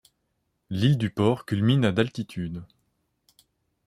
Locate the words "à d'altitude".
1.85-2.63